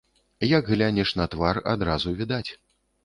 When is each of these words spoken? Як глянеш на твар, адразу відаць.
Як 0.51 0.71
глянеш 0.73 1.13
на 1.21 1.27
твар, 1.35 1.59
адразу 1.75 2.15
відаць. 2.23 2.49